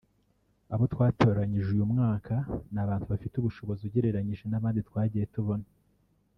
[0.73, 2.35] abo twatoranyije uyu mwaka
[2.73, 5.67] ni abantu bafite ubushobozi ugeranyije n’abandi twagiye tubona